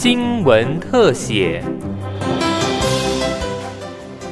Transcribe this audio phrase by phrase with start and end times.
[0.00, 1.60] 新闻特写。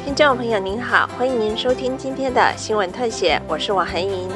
[0.04, 4.28] 听众朋友您好，欢迎您收听今天的新闻特写，我是王涵莹。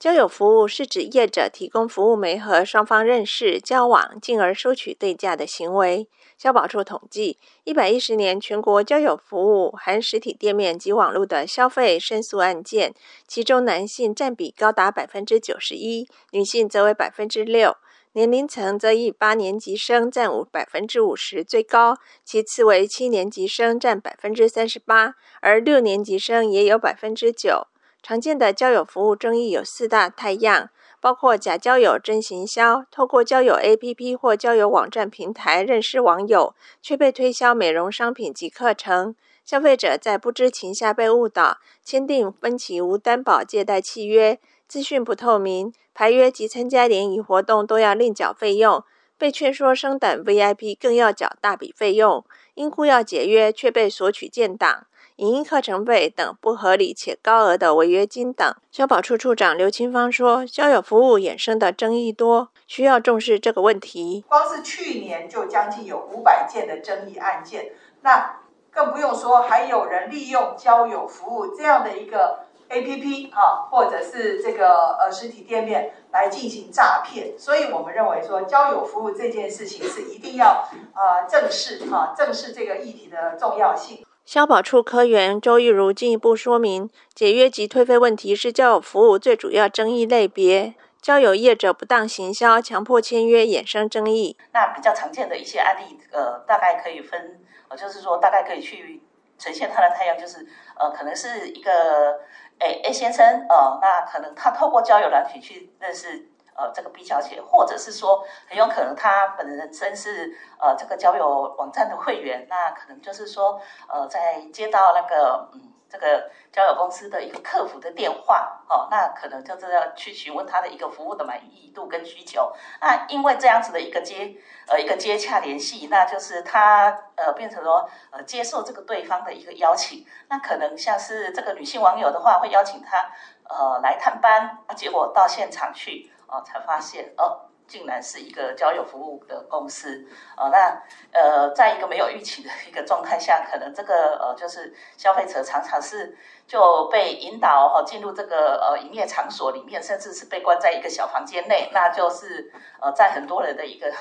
[0.00, 6.08] 交友服务是指业者提供服务媒和双方认识、交往，进而收取对价的行为。
[6.38, 12.94] 消保处统计，一百一十年全国交友服务含实体店面及网络的消费申诉案件，
[13.28, 17.76] 其中男性占比高达百分之九十一，女性则为百分之六。
[18.14, 27.66] 年龄层则以八年级生占五百分之五十最高，其次为七年级生占百分之三十八，而六年级生也有百分之九。
[28.02, 48.82] 常见的交友服务争议有四大太样，包括假交友、真行销，透过交友 APP 或交友网站平台认识网友，却被推销美容商品及课程；消费者在不知情下被误导，签订分期无担保借贷契约，资讯不透明，排约及参加联谊活动都要另缴费用，
[49.18, 54.86] 被劝说升等 VIP 更要缴大笔费用，因故要解约却被索取建档。
[55.20, 64.24] 影音课程费等不合理且高额的违约金等，消保处处长刘清芳说：“交友服务衍生的争议多，需要重视这个问题。
[64.26, 68.38] 光是去年就将近有五百件的争议案件，那
[68.70, 77.38] 更不用说还有人利用交友服务这样的一个 APP 哈，或者是这个呃实体店面来进行诈骗。
[77.38, 94.36] 所以我们认为说，交友服务这件事情是一定要呃正视啊，正视这个议题的重要性。”消保处科员周玉如进一步说明，解约及退费问题是交友服务最主要争议类别，交友业者不当行销、强迫签约衍生争议。
[94.52, 99.02] 那比较常见的一些案例，呃，大概可以分，呃，就是说大概可以去
[99.36, 100.46] 呈现他的太阳，就是
[100.78, 102.20] 呃，可能是一个
[102.60, 106.29] A A 先生，呃，那可能他透过交友软体去认识。
[106.60, 122.52] 呃，这个 B 小姐，或者是说，很有可能她本人真是呃这个交友网站的会员，那可能就是说，呃，在接到那个嗯这个交友公司的一个客服的电话，哦，那可能就是要去询问他的一个服务的满意度跟需求。
[122.82, 124.36] 那因为这样子的一个接
[124.68, 133.10] 呃一个接洽联系，那就是他呃变成说呃接受这个对方的一个邀请，那可能像是这个女性网友的话，会邀请他
[133.48, 136.12] 呃来探班，啊，结果到现场去。
[136.30, 140.50] 哦，才发现哦，竟然是一个交友服务的公司哦。
[140.50, 140.82] 那
[141.12, 153.92] 呃，在一个没有预期的一个状态下，可能这个呃，就是消费者常常是就被引导哈进入这个呃营业场所里面，甚至是被关在一个小房间内，那就是呃，在很多人的一个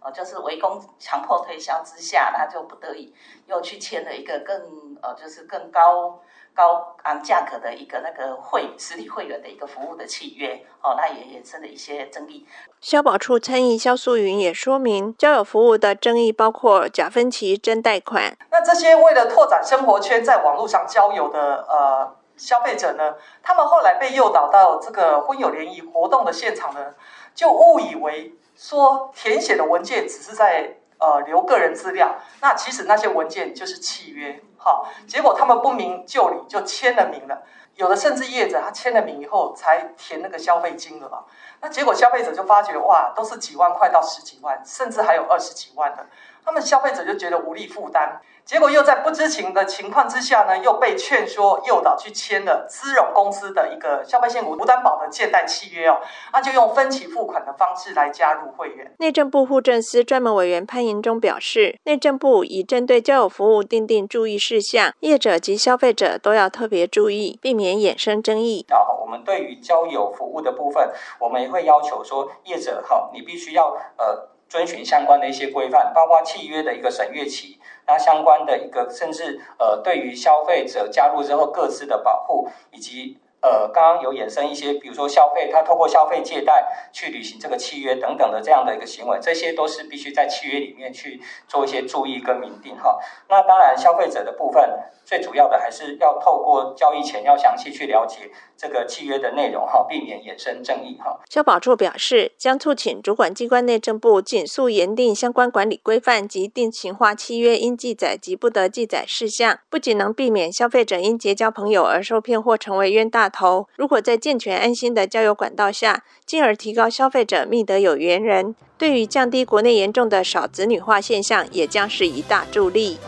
[0.00, 3.14] 呃，就是围攻、强迫推销之下，他就不得已
[3.46, 6.20] 又去签了一个更呃，就是更高。
[6.54, 12.44] 高昂价格的一个那个会实体会员的一个服务的契约，哦，那也衍生了一些争议。
[12.80, 18.36] 消保处参议肖素云也说明，交友服务的争议包括假分期、真贷款。
[18.50, 26.94] 那这些为了拓展生活圈，在网络上交友的呃消费者呢，他们后来被诱导到这个婚友联谊活动的现场呢，
[27.34, 30.76] 就误以为说填写的文件只是在。
[31.00, 37.42] 呃，留个人资料，那其实那些文件就是契约，好，结果他们不明就里就签了名了，
[37.76, 41.24] 有的甚至业者他签了名以后才填那个消费金额，
[41.60, 46.06] 那结果消费者就发觉哇，都是几万块到十几万，甚至还有二十几万的，
[46.44, 48.20] 他们消费者就觉得无力负担。
[48.44, 56.00] 结果又在不知情的情况之下呢，又被劝说诱导去签了资融公司的一个消费性无无担保的借贷契约哦，
[56.32, 58.90] 那就用分期付款的方式来加入会员。
[59.00, 68.64] 内政部户政司专门委员潘银忠表示，内政部已针对交友服务订定注意事项，业者及消费者都要特别注意，避免衍生争议。
[68.66, 77.58] 然后，我们对于交友服务的部分，我们也会要求说，业者哈，你必须要呃遵循相关的一些规范，包括契约的一个审阅期。
[77.86, 92.98] 那相关的一个，甚至呃，对于消费者加入之后各自的保护，以及呃，刚刚有衍生一些，比如说消费，他透过消费借贷去履行这个契约等等的这样的一个行为，这些都是必须在契约里面去做一些注意跟明定哈。
[93.28, 94.68] 那当然，消费者的部分。
[95.08, 101.18] 最主要的还是要透过交易前要详细去了解这个契约的内容哈，避免衍生争议哈。
[101.30, 122.98] 消保处表示，将促请主管机关内政部紧速严定相关管理规范及定型化契约应记载及不得记载事项，不仅能避免消费者因结交朋友而受骗或成为冤大头，如果在健全安心的交友管道下，进而提高消费者觅得有缘人，对于降低国内严重的少子女化现象，也将是一大助力。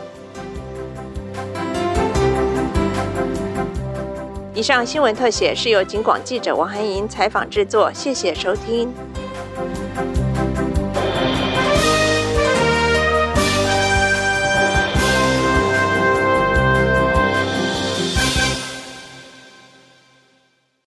[4.53, 8.93] 以上新闻特写是由警广记者王涵莹采访制作，谢谢收听。